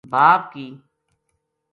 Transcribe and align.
باپ 0.11 0.43
ک 0.51 0.53